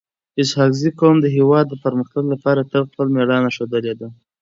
اسحق 0.41 0.71
زي 0.81 0.89
قوم 0.99 1.15
د 1.21 1.27
هیواد 1.37 1.65
د 1.69 1.73
پرمختګ 1.85 2.23
لپاره 2.33 2.67
تل 2.71 2.81
خپل 2.89 3.07
میړانه 3.15 3.49
ښودلي 3.55 3.93
ده. 3.99 4.07